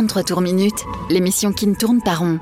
[0.00, 2.38] 33 tours minutes, l'émission qui ne tourne pas rond.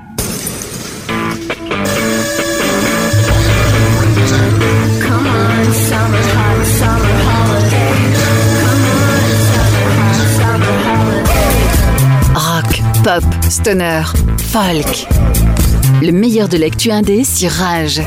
[12.33, 14.03] Rock, pop, stoner,
[14.37, 15.07] folk.
[16.01, 18.01] Le meilleur de l'actu indé sur Rage.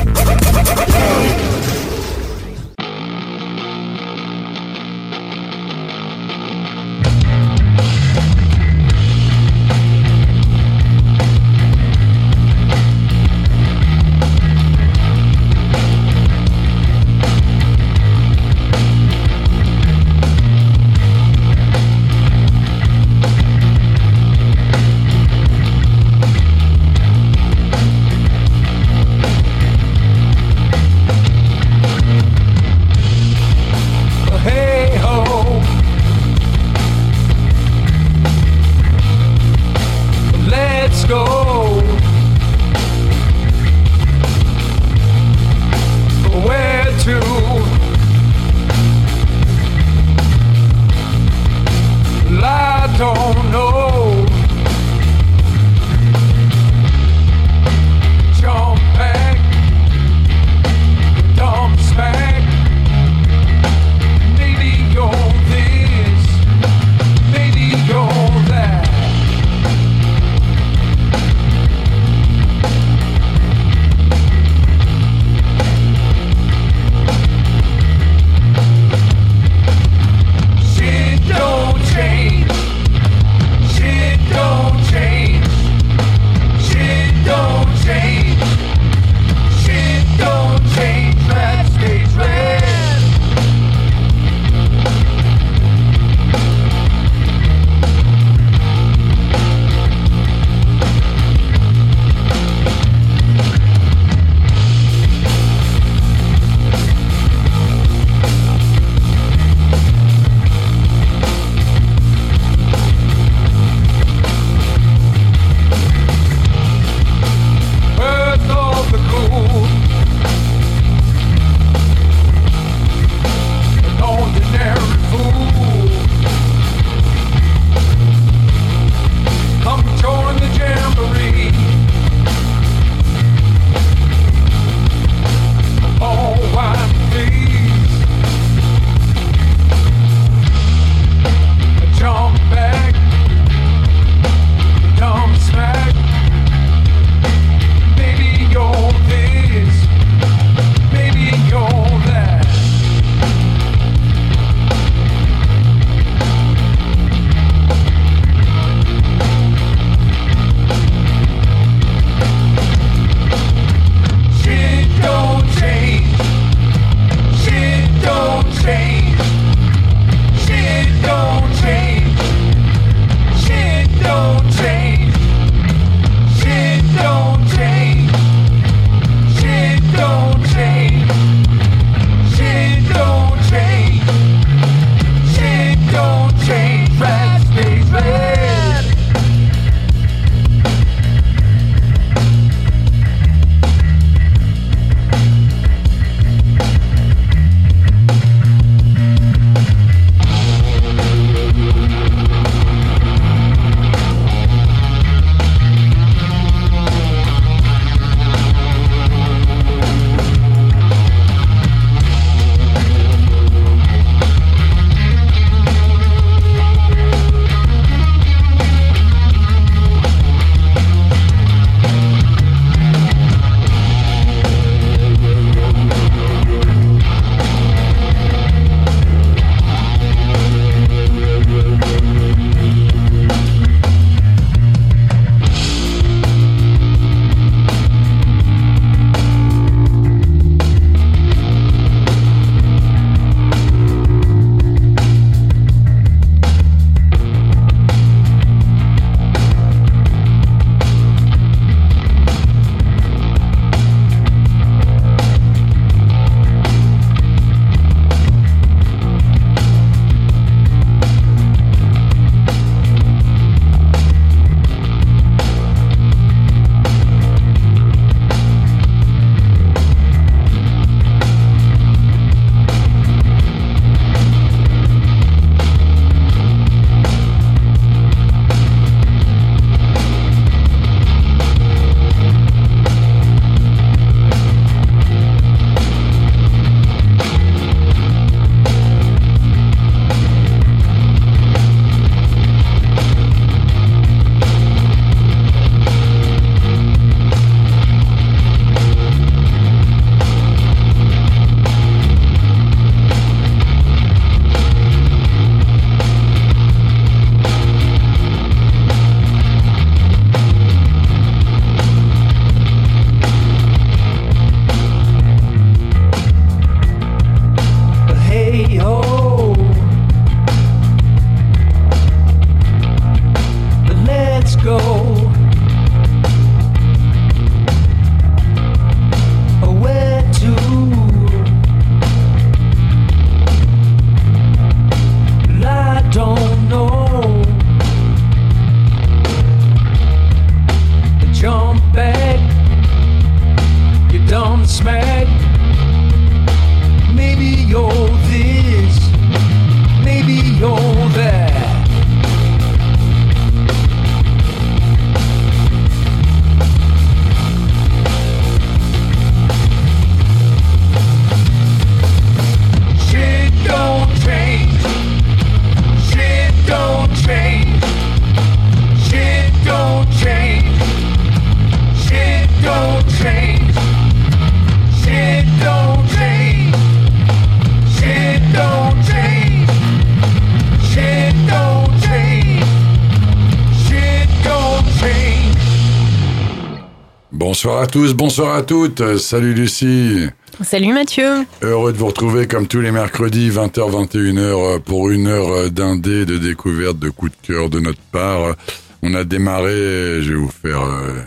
[387.83, 389.17] À tous, bonsoir à toutes.
[389.17, 390.27] Salut Lucie.
[390.63, 391.45] Salut Mathieu.
[391.61, 396.37] Heureux de vous retrouver comme tous les mercredis, 20h, 21h, pour une heure d'indé, de
[396.37, 398.55] découverte, de coup de cœur de notre part.
[399.01, 401.23] On a démarré, je vais vous faire, euh,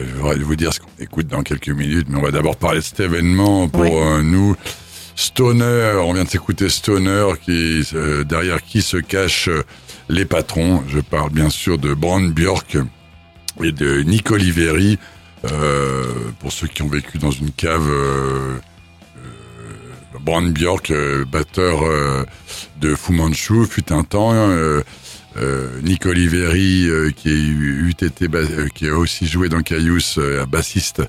[0.00, 0.04] je
[0.38, 2.84] vais vous dire ce qu'on écoute dans quelques minutes, mais on va d'abord parler de
[2.84, 3.92] cet événement pour Ouais.
[3.94, 4.56] euh, nous.
[5.14, 9.50] Stoner, on vient de s'écouter Stoner, qui euh, derrière qui se cachent
[10.08, 10.82] les patrons.
[10.88, 12.78] Je parle bien sûr de Brand Björk
[13.62, 14.98] et de Nick Oliveri.
[15.44, 16.04] Euh,
[16.38, 18.56] pour ceux qui ont vécu dans une cave, euh,
[19.16, 21.80] euh, Brand Björk, euh, batteur
[22.80, 24.32] de Fu Manchu, fut un temps.
[24.34, 24.82] Euh,
[25.36, 27.54] euh, Nick Oliveri, euh, qui,
[28.02, 31.02] euh, qui a aussi joué dans Caius, euh, bassiste,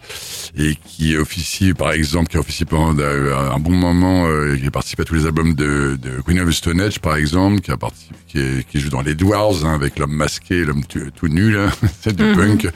[0.56, 4.68] et qui officie, par exemple, qui a officié pendant un, un bon moment, euh, qui
[4.68, 7.62] a participé à tous les albums de, de Queen of the Stone Age, par exemple,
[7.62, 10.84] qui a participé, qui, est- qui joue dans les Dwarves, hein, avec l'homme masqué, l'homme
[10.86, 11.72] tout nu, là,
[12.04, 12.36] c'est du Mhm.
[12.36, 12.68] punk,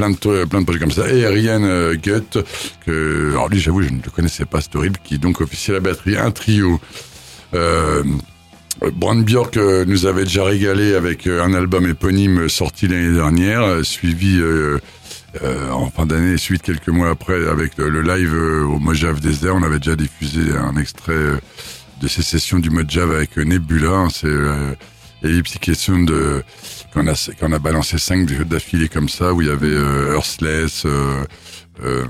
[0.00, 1.10] plein de, to- plein de projets comme ça.
[1.10, 2.38] Et Ariane euh, Gutt,
[2.86, 5.74] que, alors lui, j'avoue, je ne le connaissais pas, c'est horrible, qui donc officie à
[5.74, 6.80] la batterie, un trio.
[7.52, 8.02] Euh,
[8.94, 13.60] Brand Björk euh, nous avait déjà régalé avec euh, un album éponyme sorti l'année dernière,
[13.62, 14.78] euh, suivi euh,
[15.42, 19.54] euh, en fin d'année, suite quelques mois après avec le, live euh, au Mojave Desert.
[19.54, 21.36] On avait déjà diffusé un extrait euh,
[22.00, 24.06] de ces sessions du Mojave avec euh, Nebula.
[24.10, 24.72] C'est euh,
[25.22, 26.40] Elliptic Sound euh,
[26.92, 30.84] qu'on a, qu'on a balancé cinq d'affilée comme ça, où il y avait euh, Earthless,
[30.86, 31.24] euh,
[31.84, 32.04] euh,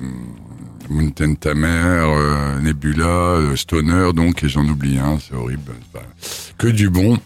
[0.89, 2.05] Mountain Tamer,
[2.63, 5.73] Nebula, Stoner, donc, et j'en oublie un, c'est horrible.
[5.83, 6.07] c'est pas-
[6.59, 7.19] Que du bon.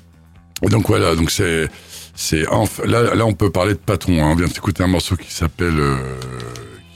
[0.62, 1.68] Donc voilà, donc c'est,
[2.14, 2.42] c'est,
[2.84, 4.30] là, là, on peut parler de patron, hein.
[4.32, 5.96] On vient de s'écouter un morceau qui s'appelle, euh,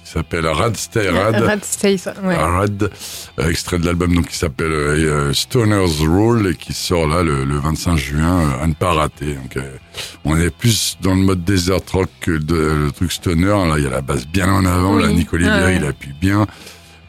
[0.09, 1.35] qui s'appelle Rad Stay Rad.
[1.37, 2.37] Rad Stays, ouais.
[2.37, 2.91] Rad,
[3.38, 7.45] euh, extrait de l'album donc qui s'appelle euh, Stoner's Roll et qui sort là le,
[7.45, 9.35] le 25 juin euh, à ne pas rater.
[9.35, 9.77] Donc euh,
[10.25, 12.55] on est plus dans le mode desert rock que de,
[12.87, 13.47] le truc stoner.
[13.69, 15.03] Là il y a la basse bien en avant, Oui.
[15.03, 15.77] là Olivier Ah ouais.
[15.77, 16.47] il appuie bien.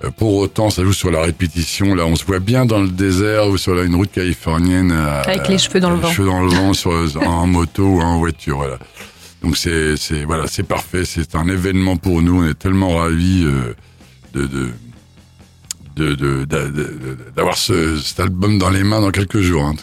[0.03, 1.93] Euh, pour autant, ça joue sur la répétition.
[1.93, 4.91] Là, on se voit bien dans le désert ou sur la- une route californienne.
[4.93, 6.09] euh, Avec les cheveux dans le les vent.
[6.11, 6.91] cheveux dans le vent, sur,
[7.27, 8.57] en moto ou en voiture.
[8.57, 8.77] Voilà.
[9.43, 11.05] Donc c'est c'est voilà, c'est parfait.
[11.05, 12.43] C'est un événement pour nous.
[12.43, 13.73] On est tellement ravis euh,
[14.33, 14.69] de de
[15.95, 19.63] de de- d'a- de- d'avoir ce, cet album dans les mains dans quelques jours.
[19.63, 19.75] hein.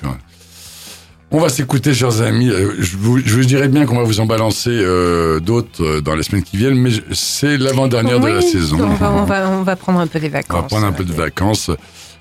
[1.32, 2.48] On va s'écouter, chers amis.
[2.50, 6.00] Euh, Je vous, je vous dirais bien qu'on va vous en balancer euh, d'autres euh,
[6.00, 8.78] dans les semaines qui viennent, mais c'est l'avant-dernière de la saison.
[8.80, 10.56] On va, on, va, on va prendre un peu des vacances.
[10.56, 11.68] On va prendre un peu de vacances.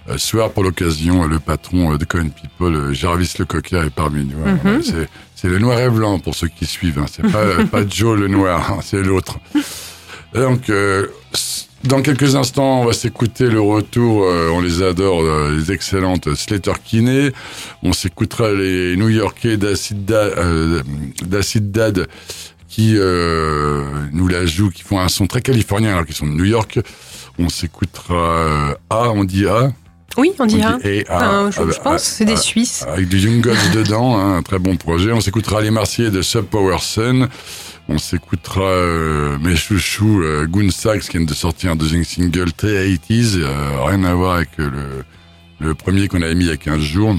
[0.09, 4.25] Euh, ce soir, pour l'occasion, le patron de Cohen People, Jarvis Le Cocker, est parmi
[4.25, 4.39] nous.
[4.39, 4.81] Mhm.
[5.35, 6.99] C'est- le noir et blanc pour ceux qui suivent.
[6.99, 7.05] Hein.
[7.11, 9.37] C'est pas, pas Joe le noir, hein, c'est l'autre.
[10.33, 11.07] Donc, euh,
[11.83, 14.23] dans quelques instants, on va s'écouter le retour.
[14.25, 17.31] euh, on les adore, euh, les excellentes Slater Kinney.
[17.83, 20.81] On s'écoutera les New-Yorkais d'Acid Da- euh,
[21.23, 22.07] d'Acid Dad
[22.67, 26.33] qui euh, nous la jouent, qui font un son très californien alors qu'ils sont de
[26.33, 26.79] New York.
[27.39, 29.71] On s'écoutera euh, A, on dit A.
[30.17, 30.77] Oui, on dira.
[30.83, 32.85] et A, Enfin, je, pense que c'est des Suisses.
[32.87, 35.11] avec du Young Gods dedans, hein, un très bon projet.
[35.11, 37.27] On s'écoutera les Marseillais de Sub Power Sun.
[37.87, 42.51] On s'écoutera euh, mes chouchous euh, Goon Sax qui viennent de sortir un deuxième single
[42.53, 44.71] très 80s, euh, rien à voir avec le,
[45.59, 47.15] le premier qu'on avait mis il y a 15 jours.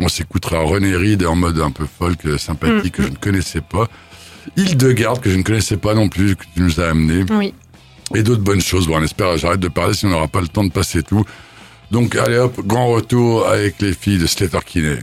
[0.00, 3.60] On s'écoutera René Reed en mode un peu folk, euh, sympathique, que je ne connaissais
[3.60, 3.88] pas.
[4.56, 7.24] Hildegarde, que je ne connaissais pas non plus, que tu nous as amené.
[7.30, 7.54] Oui.
[8.14, 8.86] Et d'autres bonnes choses.
[8.88, 11.24] Bon, on espère, j'arrête de parler si on n'aura pas le temps de passer tout.
[11.94, 14.98] Donc, allez hop, grand retour avec les filles de Slater Kinney.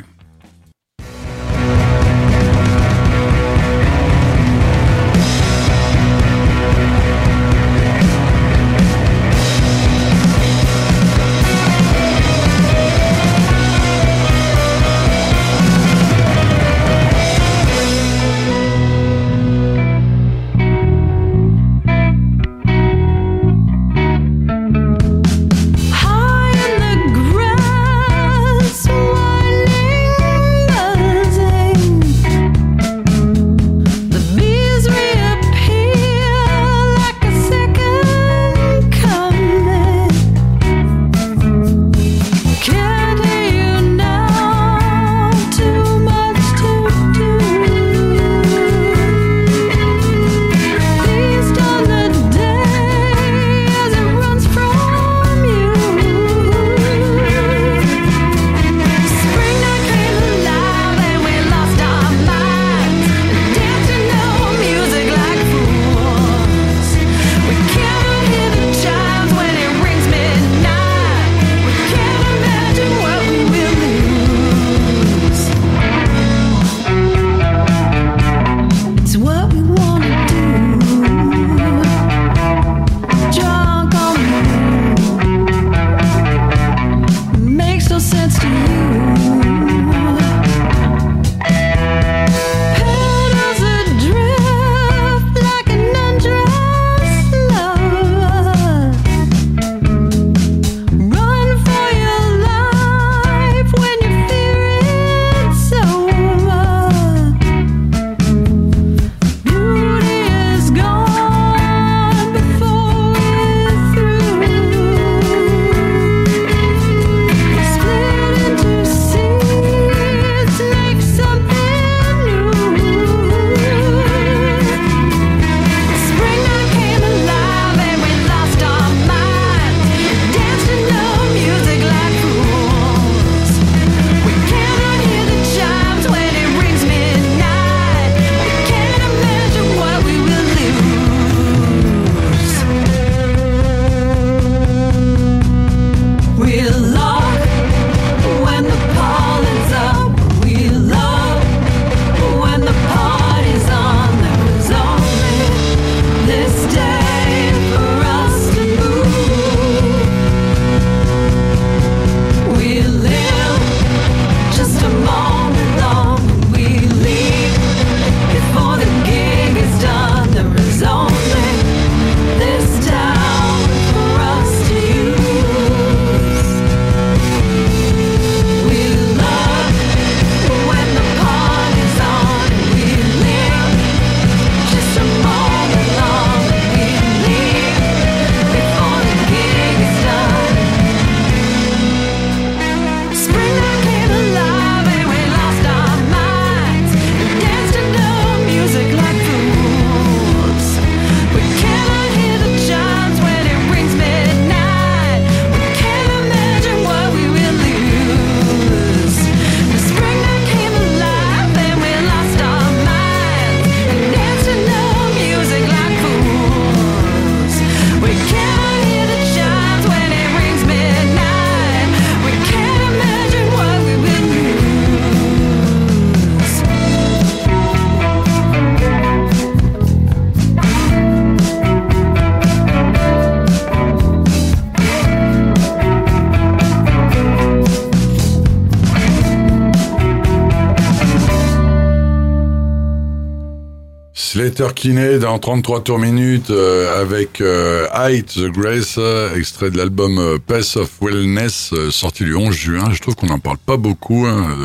[244.61, 249.77] Slater Kinney dans 33 tours minutes euh, avec euh, Height the Grace, euh, extrait de
[249.77, 252.91] l'album euh, Path of Wellness, sorti le 11 juin.
[252.91, 254.27] Je trouve qu'on n'en parle pas beaucoup.
[254.27, 254.55] Hein,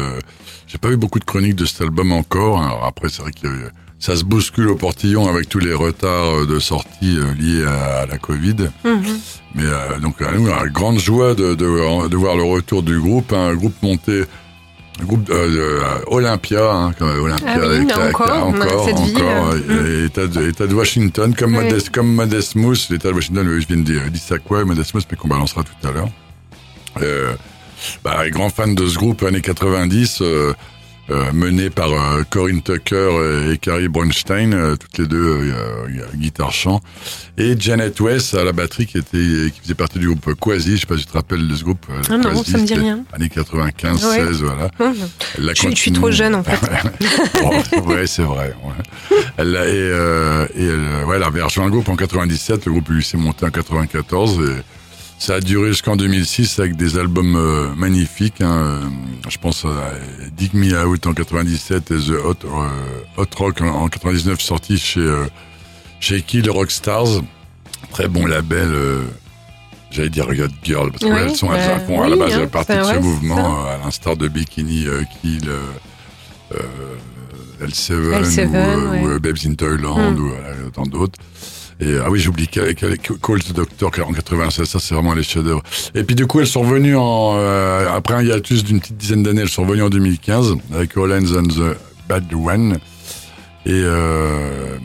[0.67, 2.61] J'ai pas vu beaucoup de chroniques de cet album encore.
[2.63, 3.49] Alors après, c'est vrai que
[3.99, 8.19] ça se bouscule au portillon avec tous les retards de sortie liés à, à la
[8.19, 8.69] Covid.
[8.85, 9.03] Mhm.
[9.55, 9.65] Mais
[10.03, 13.49] donc, euh, nous, une grande joie de, de, de voir le retour du groupe, hein,
[13.53, 14.25] un groupe monté,
[15.01, 19.61] un groupe euh, euh, Olympia, hein, comme Olympia, Ah oui, encore, encore, cette encore, euh,
[19.69, 21.65] euh, État, de, Washington, comme Oui.
[21.65, 25.17] Modest, comme Modest Moose, l'État de Washington, je viens de dire, d'Issaquah, Modest Moose, mais
[25.17, 26.09] qu'on balancera tout à l'heure.
[27.03, 27.35] Euh,
[28.03, 30.23] bah, grand fan de ce groupe années 90,
[31.11, 35.87] euh, euh, mené par euh, Corinne Tucker et Carrie Bronstein, euh, toutes les deux euh,
[35.89, 36.81] il y a guitare chant,
[37.39, 40.77] et Janet West à la batterie qui était qui faisait partie du groupe Quasi.
[40.77, 41.87] Je sais pas si tu te rappelles de ce groupe.
[42.11, 43.01] Ah non, Quasi, ça me dit rien.
[43.13, 44.17] Années 95, Ouais.
[44.27, 44.71] 16, voilà.
[45.39, 45.99] Elle l'a Je suis- je suis continué.
[45.99, 46.59] trop jeune, en fait.
[47.43, 48.55] Bon, ouais, c'est vrai.
[48.65, 49.17] Ouais.
[49.37, 52.67] Elle l'a- et, euh, et elle, ouais, elle avait rejoint le groupe en 97.
[52.67, 54.63] Le groupe lui s'est monté en 94 et
[55.19, 58.41] ça a duré jusqu'en 2006 avec des albums euh, magnifiques.
[58.41, 58.53] Hein.
[58.57, 58.81] Euh,
[59.29, 59.93] Je pense à
[60.37, 62.69] Dig Me Out en 97 et The Hot, euh,
[63.17, 65.07] Hot Rock en, en 99 sorti chez
[66.01, 67.23] chez Kill Rock Stars.
[67.91, 68.69] Très bon label.
[69.91, 72.77] J'allais dire Riot Girl parce qu'elles sont, elles bah, font à la base hein, partie
[72.77, 74.87] de ce mouvement, à l'instar de Bikini
[75.23, 75.49] Kill.
[75.49, 76.59] euh,
[77.61, 79.15] euh, L7, L7, ou, ouais.
[79.15, 80.21] ou, Babes in Toyland Mm.
[80.67, 81.19] ou tant d'autres.
[81.81, 85.63] Et ah oui, j'oublie qu'elle- Call the Doctor en 96, ça c'est vraiment les chefs-d'œuvre.
[85.95, 89.23] Et puis du coup, elles sont revenues en euh, après un hiatus d'une petite dizaine
[89.23, 91.77] d'années, elles sont revenues en 2015 avec Hollands and the
[92.09, 92.79] Bad One
[93.67, 94.79] et euh,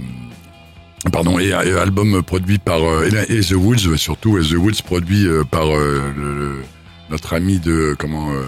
[1.14, 5.44] pardon et, album produit par euh, et, The Woods surtout et The Woods produit euh,
[5.44, 6.62] par euh, le-
[7.10, 8.44] notre ami de comment euh,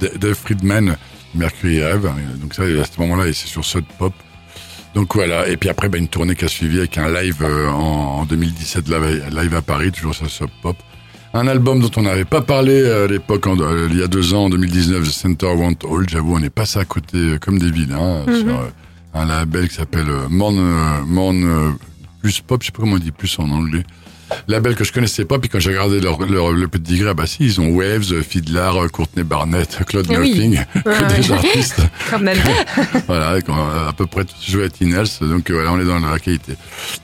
[0.00, 0.96] Da- Dave Friedman
[1.34, 2.10] Mercury Rêve.
[2.40, 4.12] Donc ça, à ce moment-là, et c'est sur Sud Pop.
[4.94, 5.48] Donc voilà.
[5.48, 8.24] Et puis après, bah, une tournée qui a suivi avec un live euh, en, en
[8.24, 10.76] 2017, live, à Paris, toujours sur Sub Pop.
[11.34, 14.34] Un album dont on n'avait pas parlé euh, à l'époque, euh, il y a deux
[14.34, 16.06] ans, en 2019, The Center Want All.
[16.08, 18.68] J'avoue, on est passé à côté comme des vilains euh, sur euh,
[19.14, 20.56] un label qui s'appelle Morn,
[21.06, 21.74] Morn
[22.20, 22.60] Plus Pop.
[22.60, 23.84] Je sais pas comment on dit plus en anglais.
[24.48, 27.14] Label que je connaissais pas, puis quand j'ai regardé leur, leur, le petit degré, ah
[27.14, 30.34] bah si, ils ont Waves, Fiddler, Courtney Barnett, Claude Ah oui.
[31.16, 32.38] Des artistes Quand même.
[33.06, 35.98] voilà, euh, à peu près tous joués à Tinels, donc euh, voilà, on est dans
[35.98, 36.54] la qualité.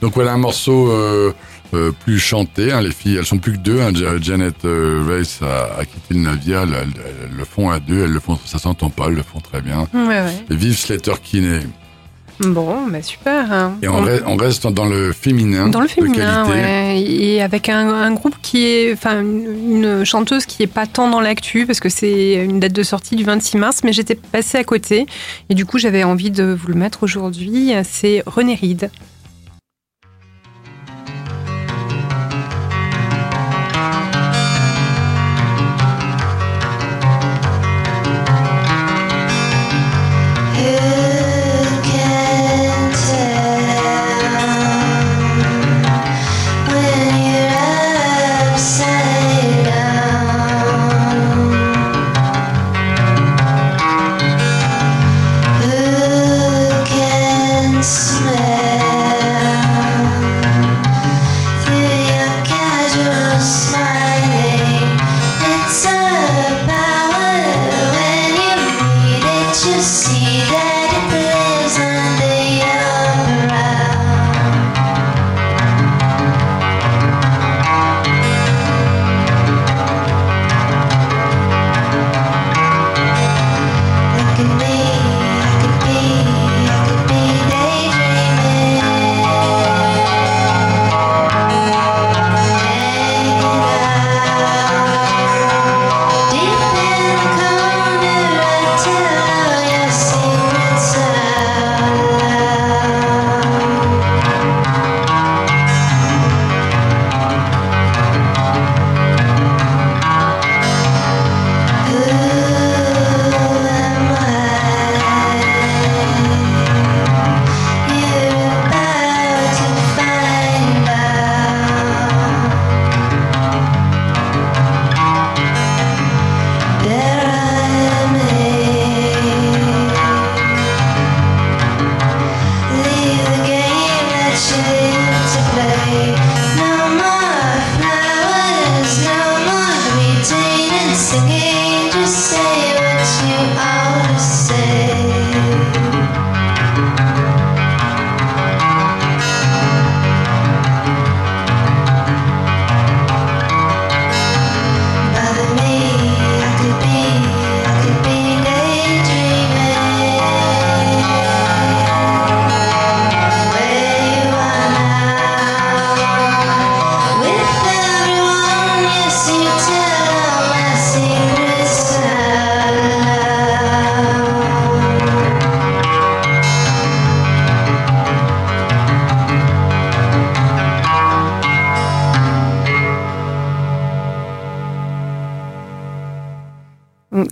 [0.01, 1.31] Donc voilà un morceau euh,
[1.73, 5.03] euh, plus chanté, hein, les filles, elles sont plus que deux, hein, Ja- Janet euh,
[5.07, 8.19] Weiss a, a quitté le navire, elles, elles- elles le font à deux, elles le
[8.19, 9.87] font, ça s'entend pas, elles le font très bien.
[9.93, 10.45] Ouais, ouais.
[10.49, 11.59] Et vive Slater Kinney.
[12.41, 13.51] Bon, bah super.
[13.51, 13.77] hein.
[13.81, 16.61] Et on, On- reste, dans le féminin, Dans le de féminin, qualité.
[16.63, 17.01] ouais.
[17.01, 21.19] Et avec un, un groupe qui est, enfin, une, chanteuse qui est pas tant dans
[21.21, 24.63] l'actu parce que c'est une date de sortie du 26 mars, mais j'étais passée à
[24.63, 25.05] côté
[25.49, 27.73] et du coup j'avais envie de vous le mettre aujourd'hui.
[27.83, 28.89] C'est René Reed.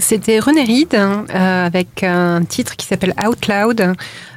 [0.07, 3.93] C'était René Reed hein, euh, avec un titre qui s'appelle Out Loud,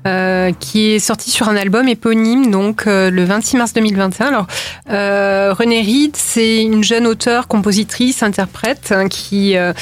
[0.07, 4.27] euh, qui est sorti sur un album éponyme donc euh, le 26 mars 2021.
[4.27, 4.47] Alors
[4.91, 9.73] euh, René Reed, c'est une jeune auteure, compositrice, interprète hein, qui euh,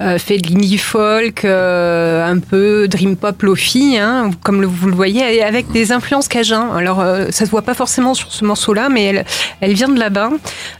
[0.00, 4.94] euh, fait de l'indie folk, euh, un peu dream pop lofi, hein, comme vous le
[4.94, 6.70] voyez, avec des influences cajun.
[6.74, 9.24] Alors ça se voit pas forcément sur ce morceau-là, mais elle,
[9.60, 10.30] elle vient de là-bas.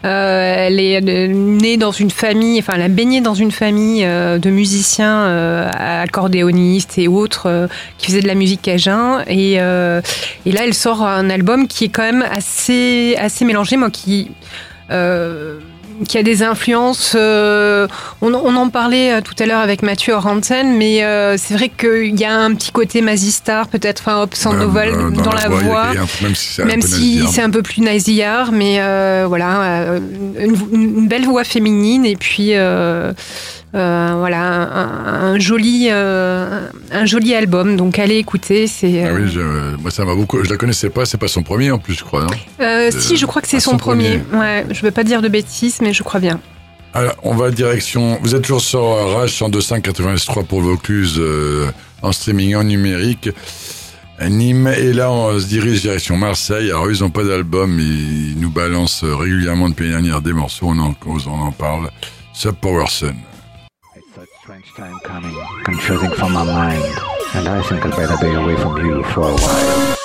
[0.02, 5.70] Elle est née dans une famille, enfin elle a baigné dans une famille de musiciens
[5.70, 8.83] accordéonistes et autres qui faisaient de la musique cajun.
[9.26, 10.00] Et, euh,
[10.46, 14.31] et là, elle sort un album qui est quand même assez assez mélangé, moi qui
[14.90, 15.59] euh,
[16.09, 17.12] qui a des influences.
[17.14, 17.87] euh,
[18.22, 21.68] on, on en parlait tout à l'heure avec Mathieu hors antenne, mais euh, c'est vrai
[21.68, 25.88] qu'il y a un petit côté Mazistar, peut-être, enfin, Hop Sandoval Euh, dans, la voix.
[25.90, 27.33] a Même si c'est un Même peu si nasillard.
[27.33, 29.94] c'est un peu plus nasillard, mais euh, voilà,
[30.40, 32.52] une, une belle voix féminine et puis
[33.74, 37.76] euh, voilà un, un joli euh, un joli album.
[37.76, 39.02] Donc allez écouter, c'est.
[39.04, 40.42] Ah euh, oui, je, moi ça m'a beaucoup.
[40.44, 42.26] Je la connaissais pas, c'est pas son premier en plus, je crois.
[42.61, 42.90] hein.
[42.90, 44.20] si, je crois que c'est ah, son, son premier.
[44.32, 46.40] Ouais, je veux pas dire de bêtises, mais je crois bien.
[46.94, 48.18] Alors, on va direction.
[48.22, 51.20] Vous êtes toujours sur Rage 102.5 93 pour Vaucluse
[52.02, 53.30] en streaming, en numérique.
[54.18, 56.68] à Nîmes et là on se dirige direction Marseille.
[56.70, 60.66] Alors ils ont pas d'album, ils nous balancent régulièrement depuis l'année dernière des morceaux.
[60.68, 61.88] On en cause, on en parle.
[62.35, 62.85] Sub Power
[64.53, 66.85] Strange time coming, confusing for my mind,
[67.37, 70.02] and I think I'd better be away from you for a while.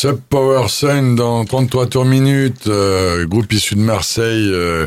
[0.00, 4.86] Sub Power Sun dans 33 tours minutes, euh, groupe issu de Marseille euh,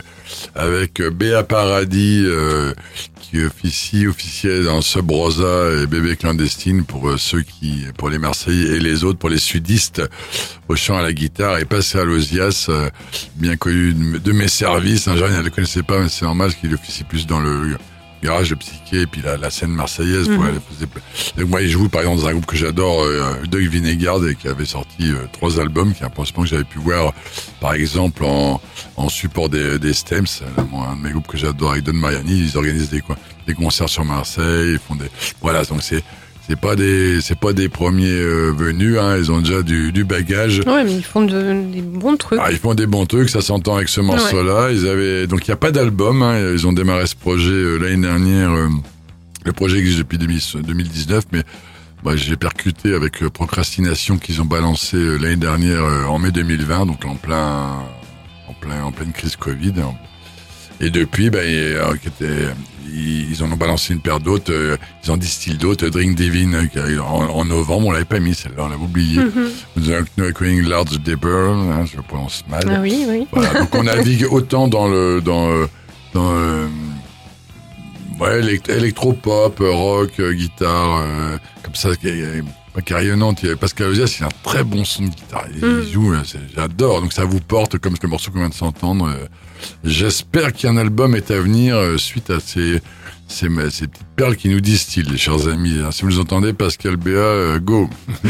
[0.55, 2.73] avec Béa Paradis euh,
[3.19, 8.19] qui officie, officiait dans Sub Rosa et Bébé Clandestine pour euh, ceux qui, pour les
[8.19, 10.01] Marseillais et les autres, pour les sudistes
[10.69, 12.89] au chant à la guitare et passé à l'Osias, euh,
[13.35, 15.09] bien connu de, mes services.
[15.13, 17.75] Jeune, elle ne le connaissait pas, mais c'est normal qu'il officie plus dans le
[18.23, 20.27] garage de psyché et puis la, la scène marseillaise.
[20.27, 20.47] Quoi.
[20.49, 24.25] Elle faisait- moi, il joue par exemple dans un groupe que j'adore, euh, Doug Vinegard,
[24.27, 26.09] et qui avait sorti euh, trois albums, qui est un
[26.43, 27.13] que j'avais pu voir,
[27.59, 28.61] par exemple, en,
[28.97, 30.27] en support des, des Stems,
[30.71, 32.49] moi, un de mes groupes que j'adore avec Don Mariani.
[32.51, 35.09] Ils organisent des, quoi, des concerts sur Marseille, ils font des...
[35.41, 36.03] Voilà, donc c'est...
[36.51, 40.03] C'est pas des, c'est pas des premiers euh, venus, hein, ils ont déjà du, du
[40.03, 40.59] bagage.
[40.67, 42.41] Ouais, mais ils font de- des bons trucs.
[42.43, 44.69] Ah, ils font des bons trucs, ça s'entend avec ce morceau-là.
[44.73, 46.21] Ils avaient donc il y a pas d'album.
[46.21, 48.51] Hein, ils ont démarré ce projet euh, l'année dernière.
[48.51, 48.67] euh,
[49.45, 51.43] le projet existe depuis 2000 2019, mais
[52.03, 57.15] bah, j'ai percuté avec Procrastination qu'ils ont balancé l'année dernière en mai 2020, donc en
[57.15, 57.77] plein,
[58.49, 59.75] en plein, en pleine crise Covid.
[60.81, 61.39] Et depuis, bah,
[62.01, 62.49] qui était-
[62.93, 64.51] ils, ils en ont balancé une paire d'autres.
[64.51, 65.87] euh, ils en distillent d'autres.
[65.89, 69.19] Drink Divine euh, en, en novembre, on l'avait pas mis celle-là, on l'avait oublié.
[69.23, 69.49] Mhm.
[69.77, 72.63] The Knowing Large Dipper, hein, je le prononce mal.
[72.69, 73.27] Ah oui, oui.
[73.31, 75.65] Voilà, donc on navigue autant dans le dans euh,
[76.13, 76.67] dans euh,
[78.19, 81.03] ouais électropop, euh, rock, guitare,
[81.63, 81.89] comme ça,
[82.71, 83.43] qui pas carillonnante.
[83.43, 85.45] Il y a- Pascal Ozias, a un très bon son de guitare.
[85.55, 85.81] Il, Mm.
[85.85, 87.01] il joue, là, c'est- j'adore.
[87.01, 89.07] Donc ça vous porte comme le morceau qu'on vient de s'entendre.
[89.09, 89.27] euh.
[89.83, 92.81] J'espère qu'un album est à venir euh, suite à ces
[93.27, 95.77] ces, ces petites perles qui nous distillent, les chers amis.
[95.81, 95.91] hein.
[95.91, 97.89] Si vous nous entendez, Pascal Béa, euh, go.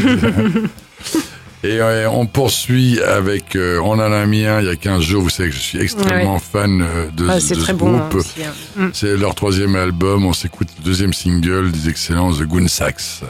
[1.64, 5.22] Et euh, on poursuit avec, euh, on a mis un il y a 15 jours,
[5.22, 8.24] vous savez que je suis extrêmement fan euh, de, Ah, de c'est ce bon groupe.
[8.40, 8.50] hein.
[8.76, 8.88] Mm.
[8.92, 13.22] C'est leur troisième album, on s'écoute le deuxième single des excellents The Goon Sax.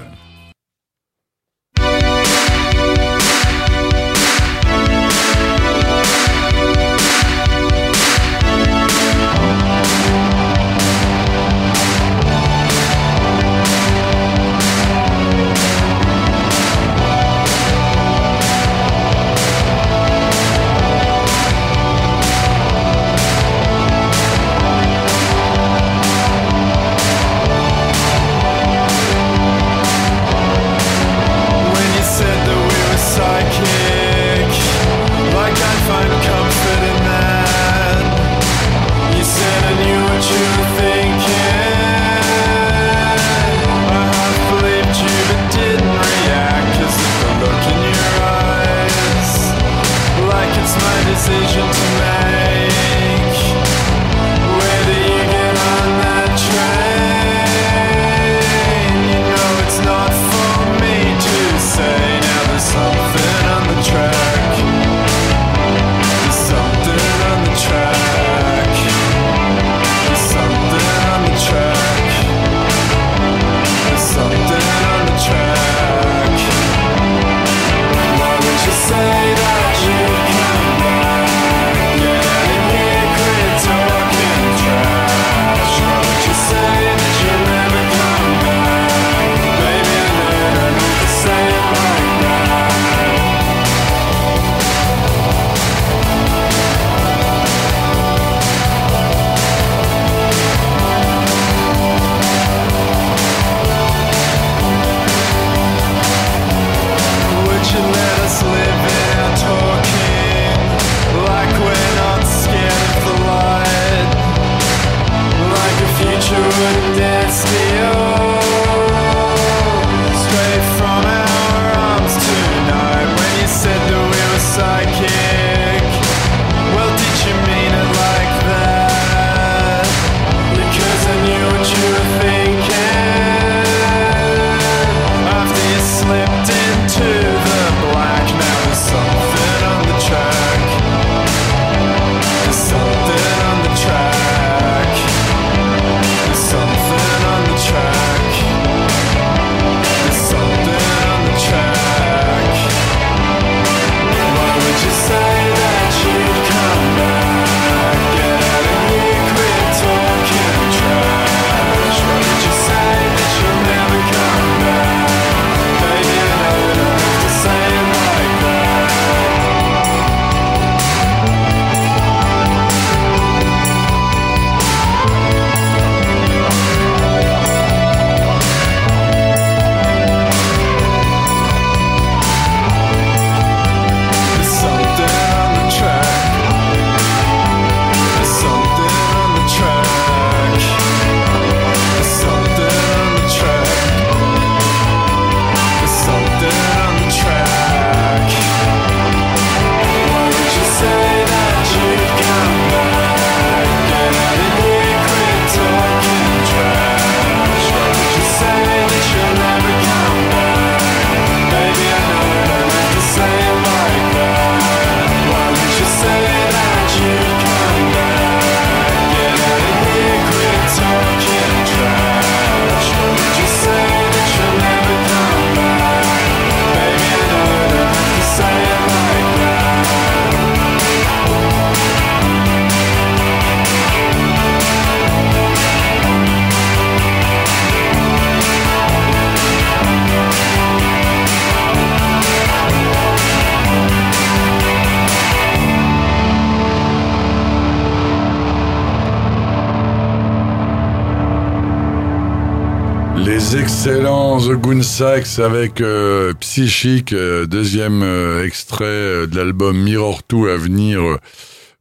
[254.37, 260.23] Excellents The Goon Sax avec euh, Psychique, euh, deuxième euh, extrait euh, de l'album Mirror
[260.29, 261.01] 2 à venir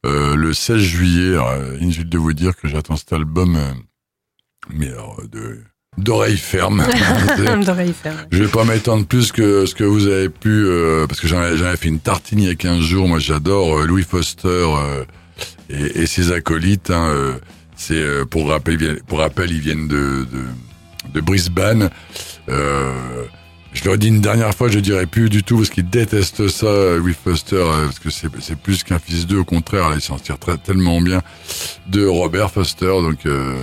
[0.04, 1.38] le 16 juillet.
[1.80, 3.58] Inutile de vous dire que j'attends cet album,
[4.74, 5.60] mais alors, de
[5.98, 6.84] d'oreilles fermes.
[7.66, 8.18] D'oreille ferme.
[8.32, 10.66] Je vais pas m'étendre plus que ce que vous avez pu,
[11.08, 13.08] parce que j'en ai, j'en ai fait une tartine il y a 15 jours.
[13.08, 14.66] Moi, j'adore Louis Foster
[15.70, 16.90] et, et ses acolytes.
[16.90, 17.36] hein,
[17.76, 21.90] c'est pour rappel, ils viennent- pour rappel, ils viennent de de, de Brisbane.
[22.52, 22.92] Euh,
[23.74, 26.50] je leur ai dit une dernière fois, je dirais plus du tout parce qu'ils détestent
[26.50, 29.38] ça, euh, Louis Foster, euh, parce que c'est plus qu'un fils d'eux.
[29.40, 31.22] Au contraire, là, il s'en tire très, tellement bien
[31.88, 33.56] de Robert Foster, donc euh,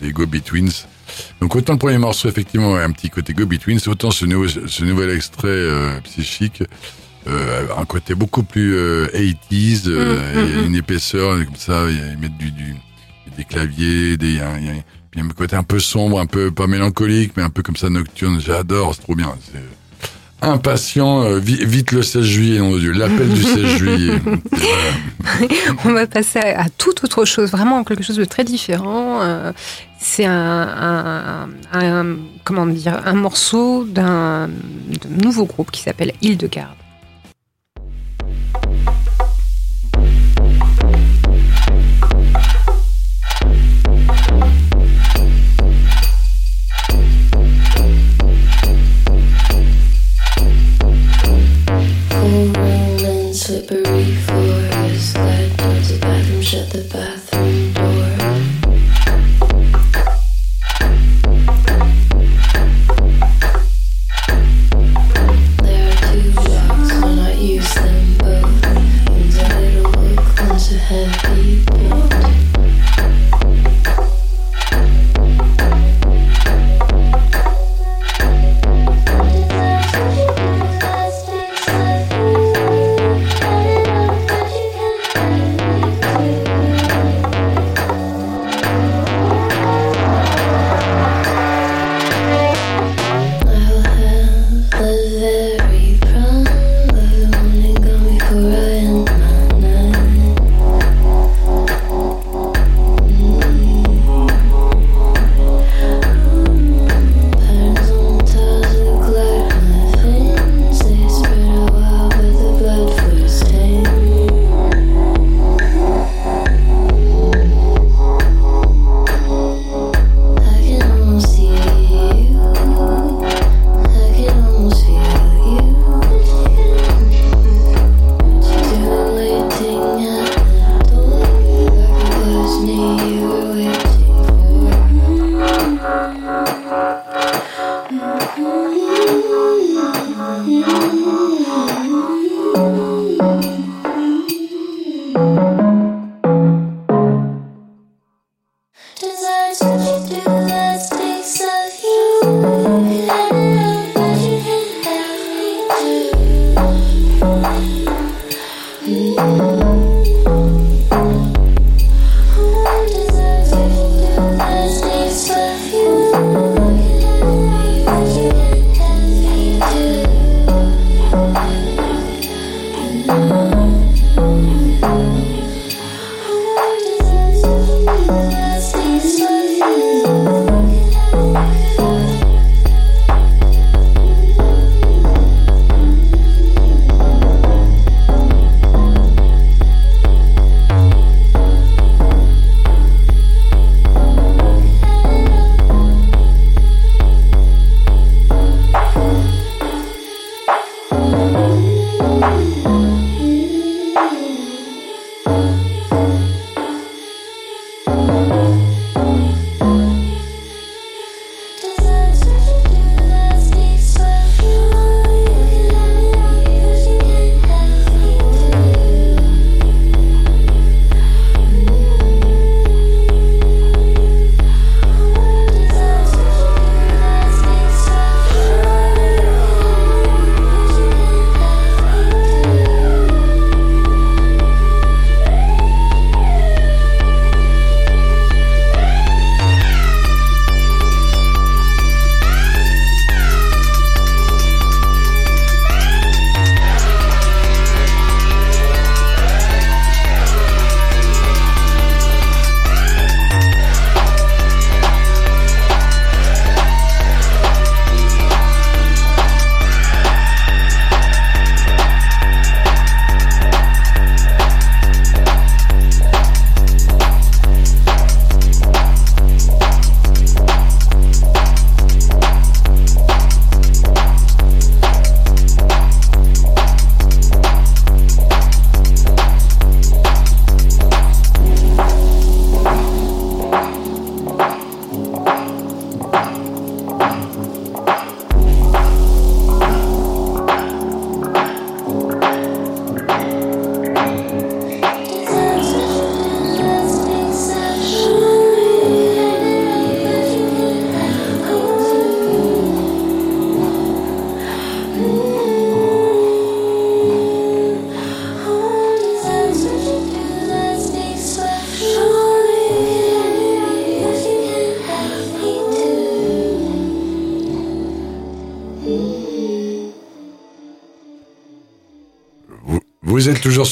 [0.00, 0.86] des Go Betweens.
[1.40, 4.48] Donc autant le premier morceau effectivement a un petit côté Go Betweens, autant ce, nouveau,
[4.48, 6.62] ce nouvel extrait euh, psychique
[7.28, 11.84] euh, un côté beaucoup plus euh, 80s, euh, Mm, a mm, une épaisseur comme ça,
[11.88, 12.74] il y a- ils mettent du, du
[13.36, 15.78] des claviers, des y a, y a- puis il y a un côté un peu
[15.78, 18.40] sombre, un peu pas mélancolique, mais un peu comme ça nocturne.
[18.40, 19.32] J'adore, c'est trop bien.
[19.52, 19.60] C'est
[20.44, 21.22] impatient.
[21.22, 24.14] euh, vi- vite le 16 juillet, nom de Dieu, l'appel du 16 juillet.
[25.84, 29.20] On va passer à, à toute autre chose, vraiment quelque chose de très différent.
[29.22, 29.52] Euh,
[30.00, 31.48] c'est un, un-
[31.78, 36.74] un- comment dire, un morceau d'un d'un nouveau groupe qui s'appelle Hildegarde.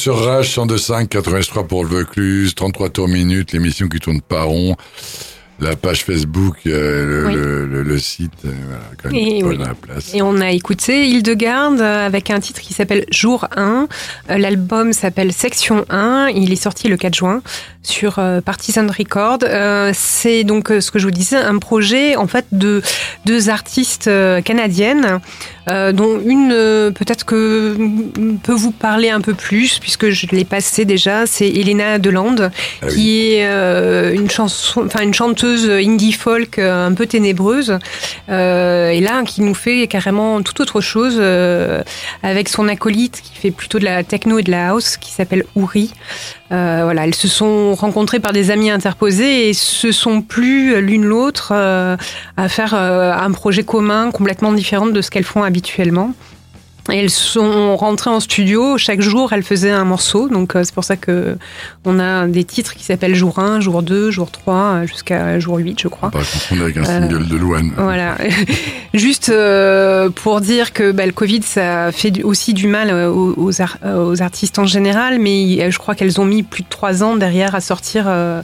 [0.01, 4.75] Sur Rage 102.5, 83 pour le Vaucluse, 33 tours minutes, l'émission qui tourne pas rond,
[5.61, 7.35] la page Facebook, euh, le, Oui.
[7.35, 9.59] le, le- le site, euh, voilà, quand même, Et oui.
[9.59, 10.15] la place.
[10.15, 13.87] Et on a écouté Hildegarde euh, avec un titre qui s'appelle Jour 1.
[14.31, 16.29] Euh, L'album s'appelle Section 1.
[16.35, 17.43] Il est sorti le 4 juin
[17.83, 19.41] sur euh, Partisan Record.
[19.93, 22.81] C'est donc ce que je vous disais, un projet en fait de
[23.27, 24.09] deux artistes
[24.45, 25.21] canadiennes,
[25.69, 27.77] euh, dont une euh, peut-être que
[28.43, 31.27] peut vous parler un peu plus puisque je l'ai passé déjà.
[31.27, 32.49] C'est Elena Deland Ah
[32.85, 32.95] oui.
[32.95, 37.79] qui est euh, une chanson, enfin une chanteuse indie folk euh, un peu ténébreuse.
[38.29, 41.83] Euh, et là, qui nous fait carrément tout autre chose euh,
[42.23, 45.45] avec son acolyte qui fait plutôt de la techno et de la house, qui s'appelle
[45.55, 45.93] Ouri.
[46.53, 51.05] Euh, voilà, elles se sont rencontrées par des amis interposés et se sont plus l'une
[51.05, 51.97] l'autre euh,
[52.37, 56.13] à faire euh, un projet commun complètement différent de ce qu'elles font habituellement.
[56.91, 60.75] Et elles sont rentrées en studio, chaque jour elles faisaient un morceau, donc euh, c'est
[60.75, 61.37] pour ça que
[61.85, 65.59] on a des titres qui s'appellent jour 1, jour 2, jour 3, euh, jusqu'à jour
[65.59, 66.11] 8 je crois.
[66.11, 67.73] Pas confondre avec un Euh, single de Louane.
[67.77, 68.17] Voilà.
[68.95, 73.61] Juste euh, pour dire que bah, le Covid, ça fait aussi du mal aux, aux
[73.63, 77.15] ar- aux artistes en général, mais je crois qu'elles ont mis plus de trois ans
[77.15, 78.41] derrière à sortir euh,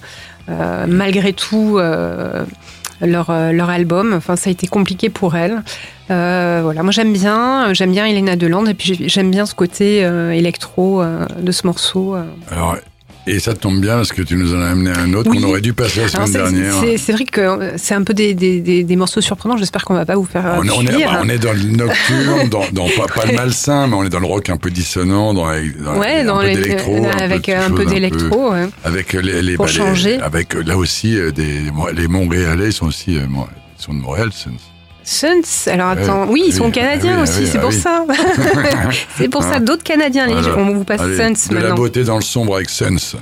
[0.87, 1.79] malgré tout
[3.01, 4.15] leur, euh, leur album.
[4.15, 5.63] Enfin, ça a été compliqué pour elles.
[6.11, 9.55] Euh, voilà, moi j'aime bien, j'aime bien Elena Deland et puis j'ai- j'aime bien ce
[9.55, 12.15] côté euh, électro euh, de ce morceau.
[12.15, 12.23] euh.
[12.51, 12.77] Alors,
[13.27, 15.41] et ça tombe bien parce que tu nous en as amené un autre Oui.
[15.41, 16.75] qu'on aurait dû passer la semaine dernière.
[16.99, 19.57] c'est vrai que euh, c'est un peu des, des, des, des morceaux surprenants.
[19.57, 21.11] J'espère qu'on va pas vous faire euh, On, on est, fuir.
[21.13, 24.09] bah, on est dans le nocturne, dans, dans pas, pas le malsain, mais on est
[24.09, 27.71] dans le rock un peu dissonant, dans, dans Ouais, un peu d'électro, euh, avec un
[27.71, 28.53] peu d'électro.
[28.53, 28.69] ouais.
[28.85, 29.73] avec les, les, Pour bah,
[30.05, 31.61] les- avec là aussi des
[31.95, 33.23] les Montréalais sont aussi euh,
[33.79, 34.31] sont de Montréal.
[35.09, 37.59] Suns, alors Ouais, attends, oui, ils ah sont oui, canadiens ah oui, aussi, ah c'est
[37.59, 38.05] ah pour ça.
[39.17, 40.59] c'est pour ça, d'autres Canadiens, Voilà.
[40.59, 41.77] on vous passe Allez, Suns de la maintenant.
[41.77, 43.17] beauté dans le sombre avec Suns.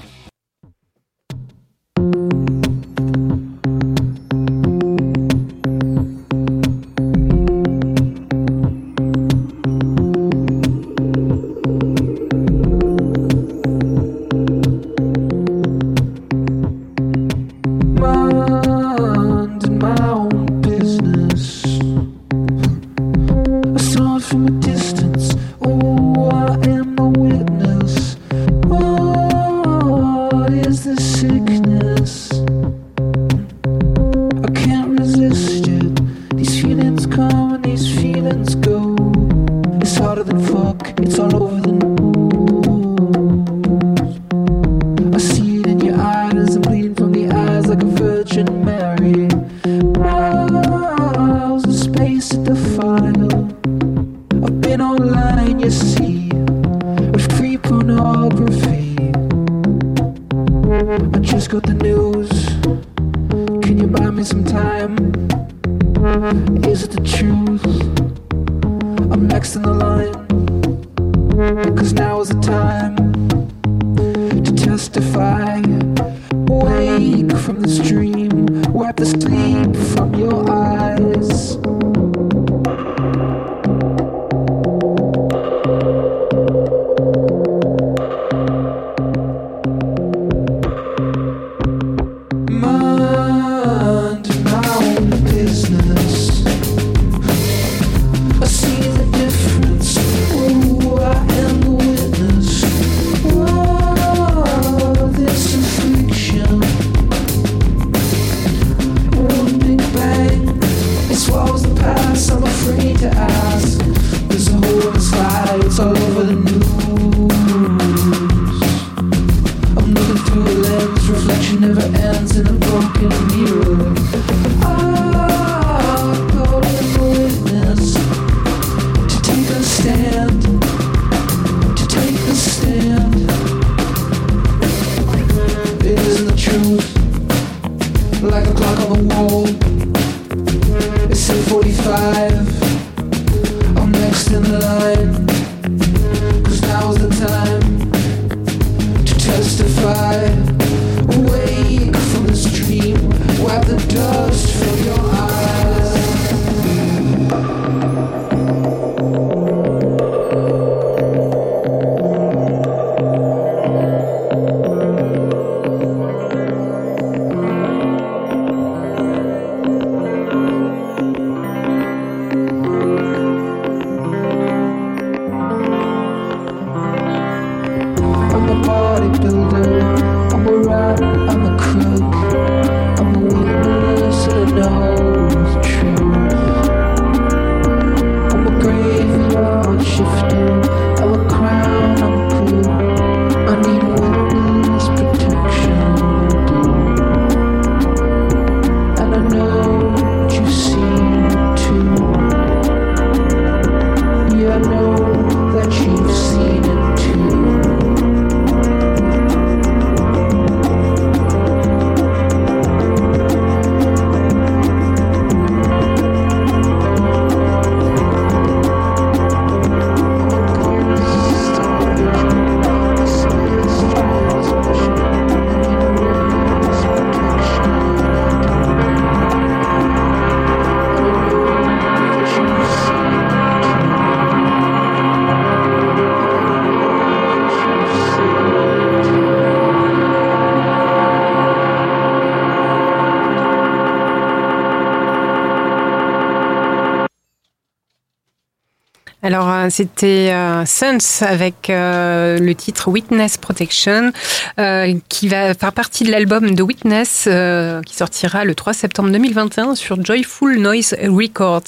[249.65, 254.12] Euh, c'était euh, Sons avec euh, le titre Witness Protection,
[254.59, 259.11] euh, qui va faire partie de l'album de Witness, euh, qui sortira le 3 septembre
[259.11, 261.62] 2021 sur Joyful Noise Records.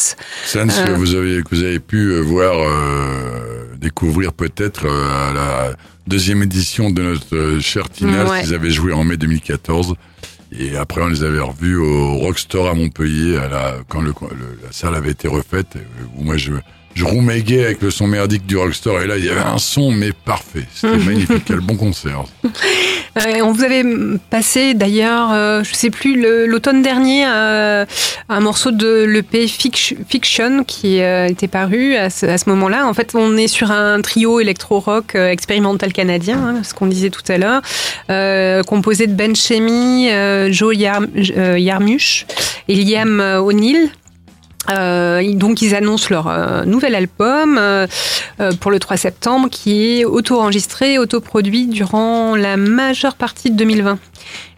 [0.44, 2.54] Sans que vous avez que vous avez pu voir
[3.80, 5.70] découvrir peut-être à la
[6.06, 8.42] deuxième édition de notre cher Tina Ouais.
[8.42, 9.94] qu'ils avaient joué en mai 2014
[10.58, 14.12] et après on les avait revus au Rockstore à Montpellier à la quand le-
[14.66, 15.80] la salle avait été refaite euh,
[16.16, 16.52] où moi je
[16.94, 19.90] je rouméguais avec le son merdique du Rockstore et là il y avait un son
[19.90, 22.24] mais parfait c'était magnifique quel bon concert
[23.18, 23.82] Euh, on vous avait
[24.28, 27.86] passé d'ailleurs, euh, je sais plus, l'automne dernier, euh,
[28.28, 32.86] un morceau de l'EP Fic- Fiction qui était paru à ce, moment-là.
[32.86, 37.22] En fait, on est sur un trio électro-rock expérimental canadien, hein, ce qu'on disait tout
[37.28, 37.62] à l'heure,
[38.66, 40.10] composé de Ben Chemi,
[40.52, 41.08] Joe Yarm-
[41.58, 42.26] Yarmush
[42.68, 43.88] et Liam O'Neill.
[44.70, 47.86] Euh, donc ils annoncent leur euh, nouvel album euh,
[48.60, 53.98] pour le 3 septembre qui est auto-enregistré, autoproduit durant la majeure partie de 2020.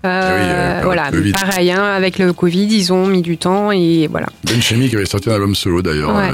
[0.05, 4.07] Euh, Ah oui, voilà, pareil, hein, avec le Covid, ils ont mis du temps et
[4.11, 4.29] voilà.
[4.45, 6.31] Ben Chemi qui avait sorti un album solo d'ailleurs Ouais.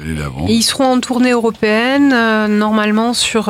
[0.00, 2.08] l'année d'avant Et ils seront en tournée européenne,
[2.48, 3.44] normalement sur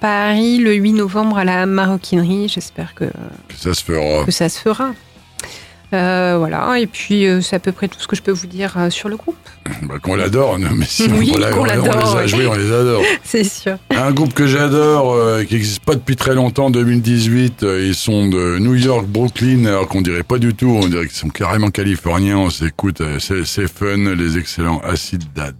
[0.00, 2.48] Paris le 8 novembre à la Maroquinerie.
[2.48, 4.90] J'espère que, que ça se fera que ça se fera.
[5.92, 8.48] Euh, voilà, et puis euh, c'est à peu près tout ce que je peux vous
[8.48, 9.36] dire euh, sur le groupe,
[9.82, 13.02] Bah, qu'on l'adore, mais si Oui, on, on, les a joués, on les adore.
[13.22, 13.78] c'est sûr.
[13.90, 15.16] Un groupe que j'adore,
[15.46, 19.86] qui n'existe pas depuis très longtemps, 2018, euh, ils sont de New York, Brooklyn, alors
[19.86, 23.68] qu'on dirait pas du tout, on dirait qu'ils sont carrément californiens, on s'écoute, c'est c'est
[23.72, 25.54] fun, les excellents Acid Dad.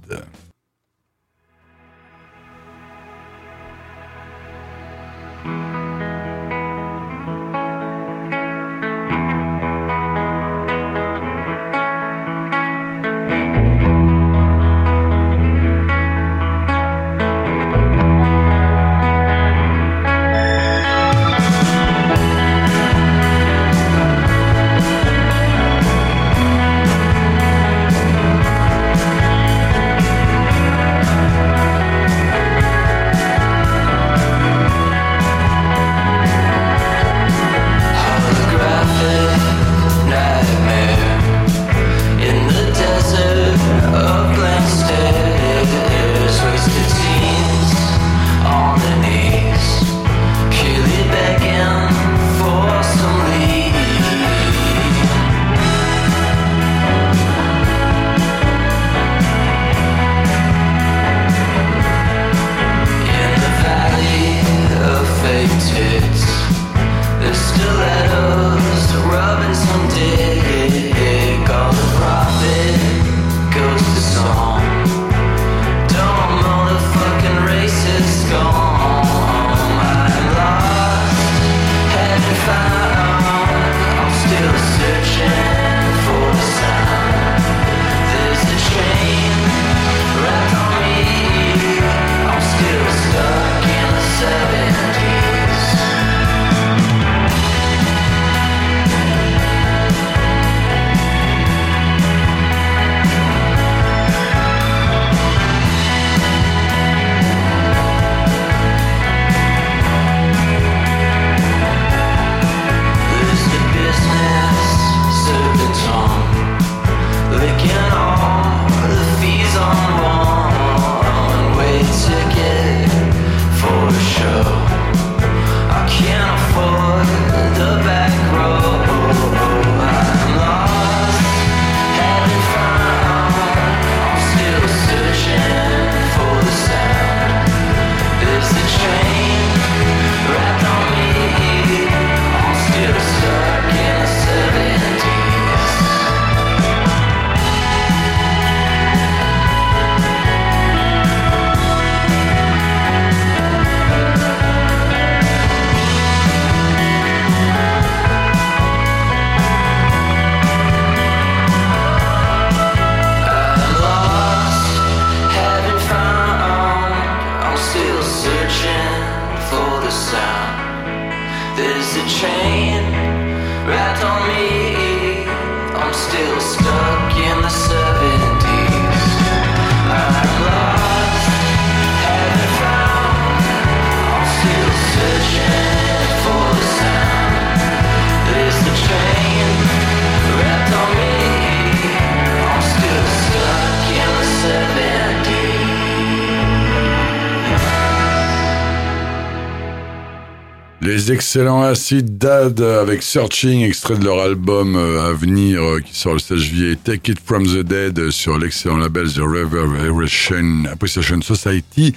[201.07, 205.97] Les excellents Acid Dad avec Searching, extrait de leur album euh, à venir euh, qui
[205.97, 210.65] sort le 16 juillet, Take It From The Dead euh, sur l'excellent label The Reverberation
[210.65, 211.95] Appreciation Society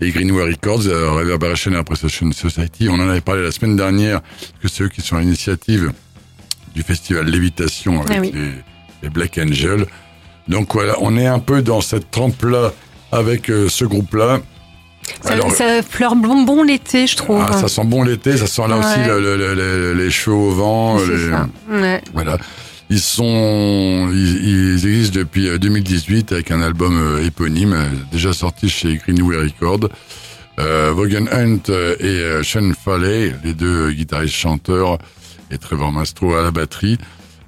[0.00, 2.88] et Greenway Records, euh, Reverberation Appreciation Society.
[2.88, 4.22] On en avait parlé la semaine dernière,
[4.62, 5.92] que c'est eux qui sont à l'initiative
[6.74, 8.32] du festival Lévitation avec Ah oui.
[8.34, 8.52] les,
[9.02, 9.84] les Black Angels.
[10.48, 12.72] Donc voilà, on est un peu dans cette trempe-là
[13.12, 14.40] avec ce groupe-là.
[15.22, 17.42] Ça, Alors- ça fleure bonbon l'été, je trouve.
[17.48, 20.50] ah, ça sent bon l'été, ça sent là aussi le- le- le- les cheveux au
[20.50, 20.98] vent.
[20.98, 21.48] C'est les- ça.
[21.70, 22.02] Ouais.
[22.12, 22.38] Voilà.
[22.88, 28.32] Ils sont, ils, ils existent depuis euh, 2018 avec un album euh, éponyme euh, déjà
[28.32, 29.88] sorti chez Greenway Records.
[30.58, 34.98] Euh, Vaughan Hunt euh, et euh, Sean Foley, les deux euh, guitaristes chanteurs,
[35.50, 36.96] et Trevor Mastro à la batterie.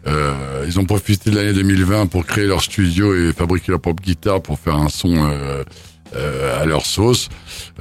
[0.06, 4.02] Euh, ils ont profité de l'année 2020 pour créer leur studio et fabriquer leur propre
[4.02, 5.62] guitare pour faire un son euh,
[6.16, 7.28] euh, à leur sauce.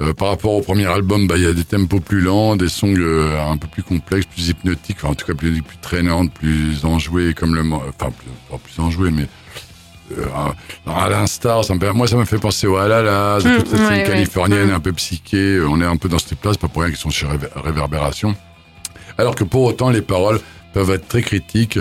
[0.00, 2.68] Euh, par rapport au premier album, bah, il y a des tempos plus lents, des
[2.68, 6.32] songs euh, un peu plus complexes, plus hypnotiques, enfin, en tout cas plus, plus traînantes,
[6.32, 9.26] plus enjouées, comme le, enfin plus, pas plus enjouées, mais
[10.16, 10.24] euh,
[10.86, 13.80] à l'instar, ça me moi ça me fait penser au Alala, de Mm, toute cette
[13.80, 14.04] ouais, ouais.
[14.04, 14.74] californienne Mm.
[14.74, 15.56] un peu psyché.
[15.56, 17.50] euh, On est un peu dans cette place, pas pour rien qu'ils sont chez Réver-
[17.56, 18.34] Réverbération.
[19.18, 20.40] Alors que pour autant, les paroles
[20.72, 21.78] peuvent être très critiques.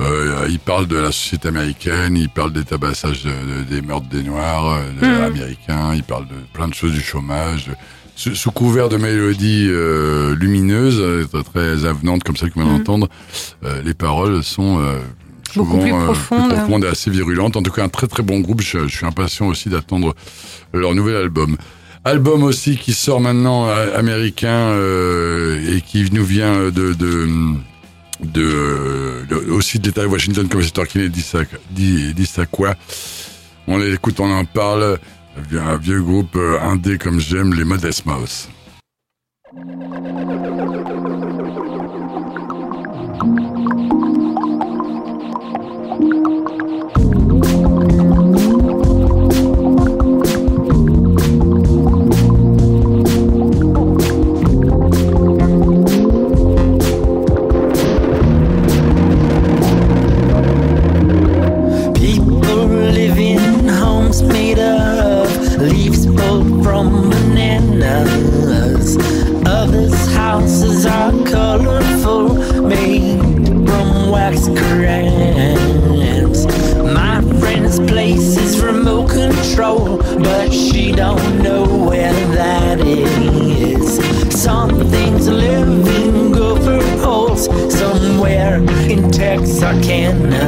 [0.00, 4.08] Euh, il parle de la société américaine, il parle des tabassages, de- de- des meurtres
[4.08, 5.22] des Noirs euh, de- Mhm.
[5.24, 7.66] américains, il parle de plein de choses du chômage.
[8.16, 12.60] Sous, sous couvert de mélodies euh, lumineuses, euh, très, très avenantes comme ça que vous
[12.60, 12.78] venez Mhm.
[12.78, 13.08] d'entendre,
[13.64, 14.98] euh, les paroles sont euh,
[15.54, 16.54] Beaucoup souvent plus euh, profondes.
[16.54, 17.56] profondes et assez virulentes.
[17.56, 18.60] En tout cas, un très très bon groupe.
[18.62, 20.14] Je, je suis impatient aussi d'attendre
[20.72, 21.56] leur nouvel album.
[22.04, 27.28] Album aussi qui sort maintenant américain euh, et qui nous vient de, de,
[28.22, 32.76] de, aussi de l'État de Washington comme c'est Torkin et Dissaqua.
[33.66, 34.98] On l'écoute, on en parle.
[35.52, 38.48] Un vieux groupe euh, indé comme j'aime, les Modest Mouse.
[79.60, 83.98] Control, but she don't know where that is.
[84.42, 87.44] Something's living gopher holes
[87.74, 88.56] somewhere
[88.88, 90.40] in Texarkana.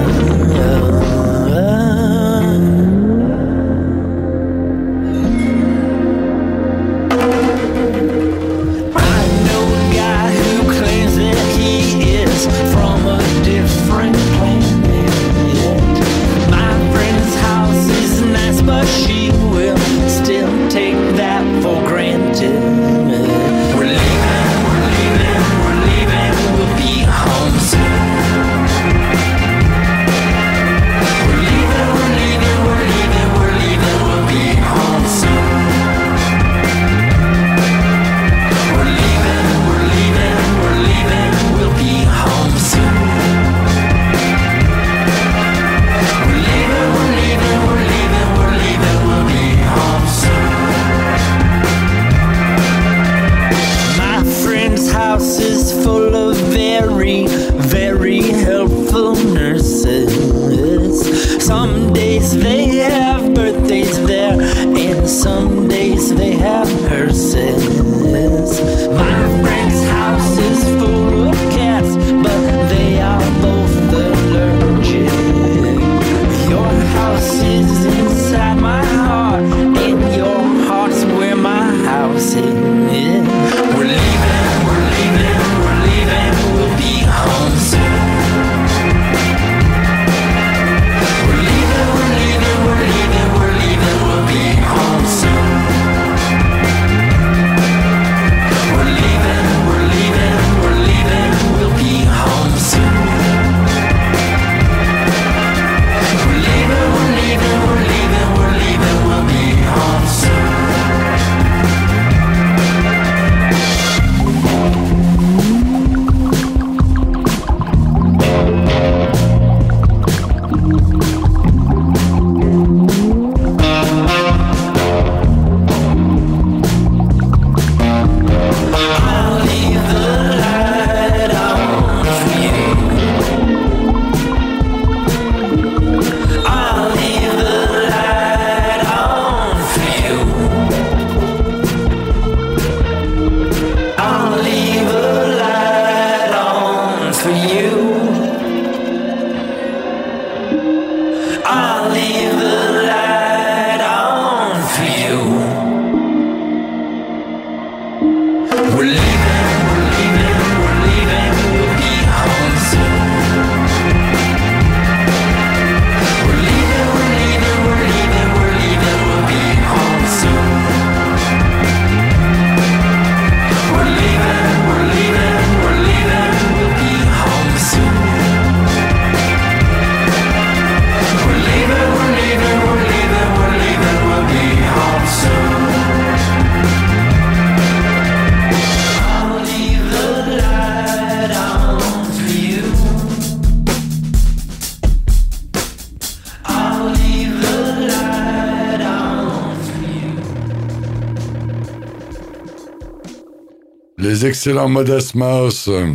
[204.44, 205.94] Les excellents Modest Mouse euh,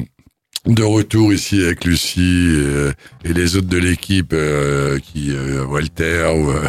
[0.67, 2.93] de retour ici avec Lucie euh,
[3.25, 6.63] et les autres de l'équipe euh, qui euh, Walter ou, euh,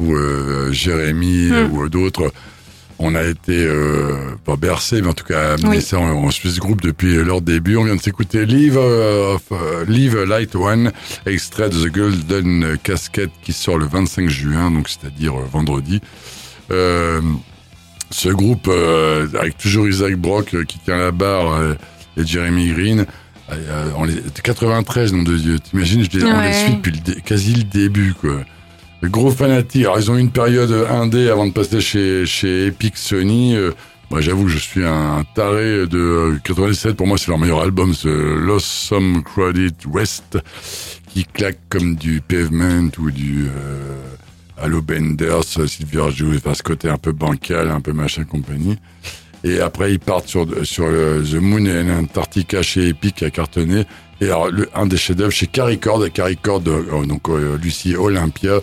[0.00, 1.72] ou euh, Jérémy Hmm.
[1.72, 2.30] ou d'autres.
[2.98, 5.80] On a été euh, pas bercé, mais en tout cas Oui.
[5.80, 5.98] ça.
[5.98, 7.76] On, on suit ce groupe depuis leur début.
[7.78, 10.92] On vient de s'écouter Live, euh, of, euh, Live a Light One,
[11.24, 16.02] extrait de The Golden Casket qui sort le 25 juin, donc c'est-à-dire euh, vendredi.
[16.70, 17.22] Euh,
[18.10, 21.74] ce groupe euh, avec toujours Isaac Brock euh, qui tient la barre euh,
[22.16, 23.06] et Jeremy Green.
[23.50, 25.58] Euh, on les, 93, nom de Dieu.
[25.58, 26.52] T'imagines, je les, on les Ouais.
[26.52, 28.40] suit depuis le quasi le début, quoi.
[29.04, 29.82] Gros fanatique.
[29.84, 33.54] Alors, ils ont eu une période indé avant de passer chez, chez Epic Sony.
[33.56, 33.70] Euh,
[34.10, 36.96] moi, j'avoue que je suis un taré de euh, 97.
[36.96, 40.38] Pour moi, c'est leur meilleur album, ce Lost Some Credit West,
[41.08, 43.94] qui claque comme du Pavement ou du euh,
[44.60, 48.76] Halo Benders, Silver Joe, enfin, ce côté un peu bancal, un peu machin compagnie.
[49.44, 53.30] Et après, ils partent sur, sur le, The Moon and Antarctica chez Epic qui a
[53.30, 53.84] cartonné.
[54.20, 58.60] Et alors, le, un des chefs-d'œuvre chez Caricord, Caricord, euh, donc euh, Lucie Olympia,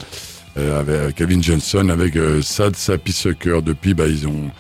[0.57, 3.61] euh, avec Kevin Johnson, avec Sad Sappy Sucker.
[3.63, 4.51] Depuis, bah, ils ont,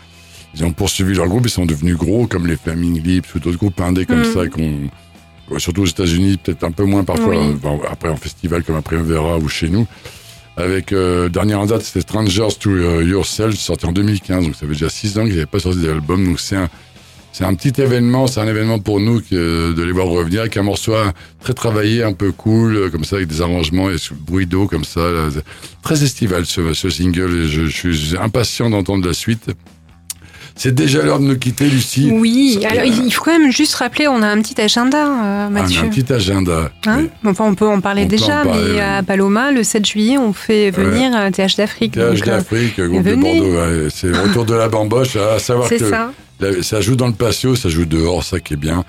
[0.55, 3.57] ils ont poursuivi leur groupe, ils sont devenus gros, comme les Flaming Lips ou d'autres
[3.57, 4.33] groupes indés comme Mm.
[4.33, 7.57] ça, qu'on, surtout aux États-Unis, peut-être un peu moins parfois, Oui.
[7.91, 9.85] après en festival comme après Primavera ou chez nous.
[10.57, 14.61] Avec euh, dernière en date, c'était Strangers to euh, Yourself, sorti en 2015, donc ça
[14.61, 16.69] fait déjà six ans qu'ils n'avaient pas sorti d'album, donc c'est un
[17.37, 20.55] c'est un petit événement, c'est un événement pour nous que, de les voir revenir avec
[20.55, 20.93] un morceau
[21.41, 24.67] très travaillé, un peu cool, euh, comme ça, avec des arrangements et ce bruit d'eau
[24.67, 25.01] comme ça.
[25.01, 25.27] là.
[25.81, 29.51] Très estival ce, ce single et je suis impatient d'entendre la suite.
[30.57, 32.09] C'est déjà l'heure de nous quitter, Lucie.
[32.13, 35.43] Oui, Ça- alors il faut quand même juste rappeler, on a un petit agenda, euh,
[35.43, 35.81] On a Mathieu.
[35.81, 36.71] un petit agenda.
[36.87, 37.09] Hein Oui.
[37.25, 38.79] enfin, on peut en parler On déjà, en parler, mais oui.
[38.79, 41.91] à Paloma, le 7 juillet, on fait venir un TH d'Afrique.
[41.93, 43.15] TH euh, d'Afrique, groupe de.
[43.15, 43.53] Bordeaux.
[43.53, 45.17] ouais, c'est le retour de la bamboche.
[45.17, 46.11] À savoir que ça.
[46.39, 48.85] la- ça joue dans le patio, ça joue dehors, ça qui est bien.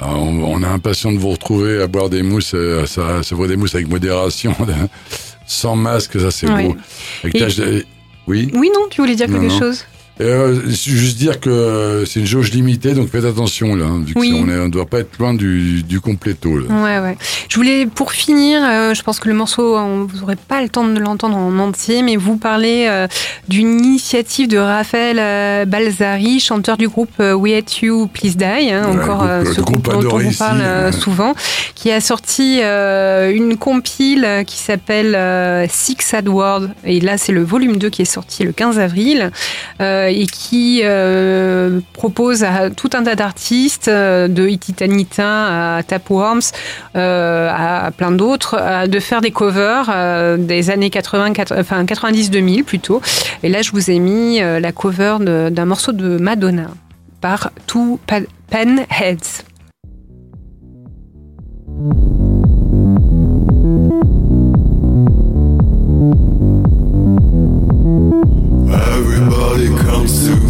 [0.00, 0.06] On,
[0.42, 3.56] on est impatient de vous retrouver à boire des mousses, euh, à se boire des
[3.56, 4.52] mousses avec modération,
[5.46, 6.64] sans masque, ça c'est Ouais.
[6.68, 6.76] beau.
[7.22, 7.84] Avec Et-
[8.26, 8.50] Oui.
[8.54, 9.58] Oui, non, tu voulais dire Non, quelque non.
[9.60, 9.84] chose?
[10.20, 14.18] Euh, juste dire que c'est une jauge limitée, donc faites attention là, hein, vu que
[14.20, 14.32] Oui.
[14.32, 16.56] on ne doit pas être loin du, du compléto.
[16.56, 16.66] Là.
[16.72, 17.16] Ouais, ouais.
[17.48, 20.68] Je voulais, pour finir, euh, je pense que le morceau, on, vous n'aurez pas le
[20.68, 23.08] temps de l'entendre en entier, mais vous parlez euh,
[23.48, 28.84] d'une initiative de Raphaël euh, Balzari, chanteur du groupe We Hate You, Please Die, hein,
[28.92, 31.34] Ouais, encore groupe- ce groupe dont on ici, parle souvent,
[31.74, 37.90] qui a sorti une compile qui s'appelle Six AdWords, et là c'est le volume 2
[37.90, 39.32] qui est sorti le 15 avril,
[39.80, 46.40] euh, et qui euh, propose à tout un tas d'artistes, euh, de Ititanita à Tapworms,
[46.96, 51.84] euh, à, plein d'autres, euh, de faire des covers euh, des années 80, quatre- enfin
[51.84, 53.00] 90-2000 plutôt.
[53.42, 56.68] Et là, je vous ai mis euh, la cover d'un morceau de Madonna
[57.20, 57.98] par Two
[58.50, 59.44] Penheads.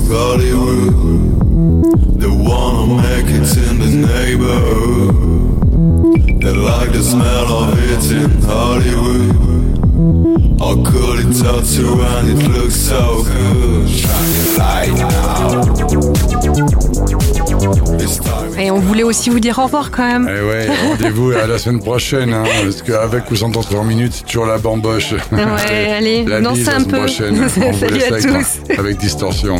[0.08, 0.94] To Hollywood.
[2.20, 5.14] They wanna make it in the neighborhood.
[6.40, 9.53] They like the smell of it in Hollywood.
[10.60, 13.88] I'll call it tattoo and it looks so good.
[13.88, 15.60] Shine light now.
[17.98, 18.58] It's time.
[18.58, 20.28] Et on voulait aussi vous dire au revoir quand même.
[20.30, 24.24] Eh ouais, rendez-vous à la semaine prochaine, hein, parce qu'avec ou sans 3 minutes, c'est
[24.26, 25.12] toujours la bamboche.
[25.32, 26.98] Ouais, allez, la dansez un peu.
[26.98, 27.34] prochaine.
[27.56, 28.78] On vous Salut laisse à avec, tous.
[28.78, 29.56] avec distorsion.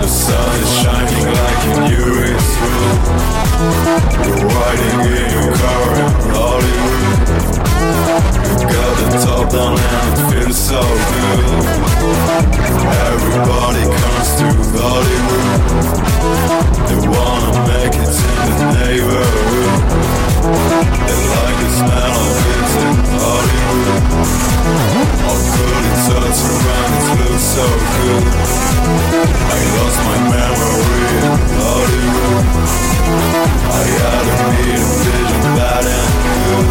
[0.00, 2.47] The sun is shining like.
[3.58, 7.26] You're riding in your car in Hollywood.
[8.54, 11.42] You got the top down and it feels so good.
[13.10, 14.46] Everybody comes to
[14.78, 15.58] Hollywood.
[16.86, 18.14] They wanna make it
[18.46, 19.82] in the neighborhood.
[21.08, 25.07] They like the smell of it in Hollywood.
[25.28, 28.24] I'll put touch around, it looks so good.
[29.28, 32.46] I lost my memory in Hollywood.
[33.68, 36.68] I had a mean vision, bad and good.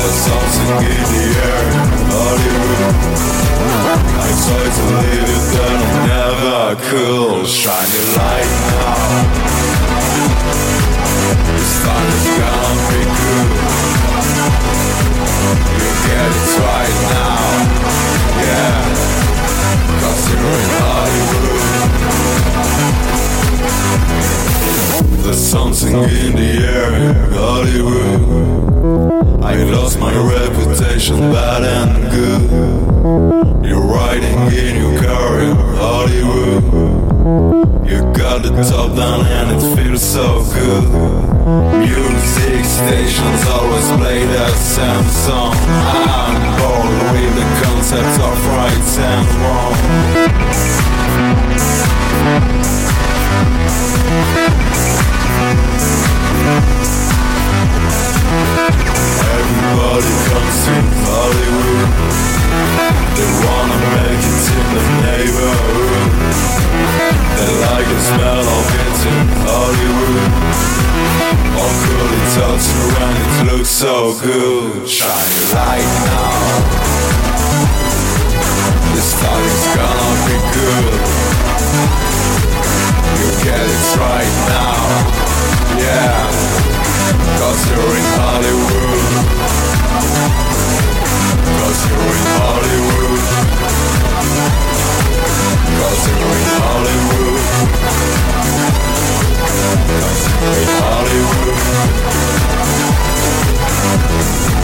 [0.00, 2.94] There's something in the air in Hollywood.
[4.16, 7.44] I tried to leave it, then I never could.
[7.46, 9.56] Shine your light now.
[11.52, 13.50] This time is gonna be good.
[15.76, 16.75] You get it right
[25.26, 28.20] There's something in the air Hollywood.
[29.42, 32.48] I lost my reputation, bad and good.
[33.68, 36.62] You're riding in your car in Hollywood.
[37.90, 40.84] You got the top down and it feels so good.
[41.80, 45.56] Music stations always play that same song.
[45.58, 49.74] I'm bored with the concept of right and wrong.
[56.46, 56.62] Everybody
[60.30, 61.90] comes to Hollywood.
[63.18, 66.06] They wanna make it in the neighborhood.
[67.34, 70.30] They like the smell of it in Hollywood.
[71.58, 73.16] Or could it touch around?
[73.26, 74.86] It looks so good.
[74.88, 76.62] Shine your light now.
[78.94, 80.94] This time is gonna be good.
[83.18, 85.35] You get it right now.
[85.78, 86.32] Yeah,
[87.68, 88.06] you're in
[91.58, 92.22] you're in
[96.16, 97.40] you're in Hollywood.
[100.80, 101.56] Hollywood.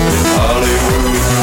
[0.09, 1.43] In Hollywood.